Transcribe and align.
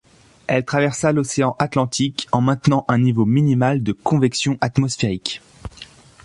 Elle 0.47 0.65
traversa 0.65 1.11
l'océan 1.11 1.55
Atlantique, 1.59 2.25
en 2.31 2.41
maintenant 2.41 2.85
un 2.87 2.97
niveau 2.97 3.23
minimal 3.27 3.83
de 3.83 3.91
convection 3.91 4.57
atmosphérique. 4.59 5.43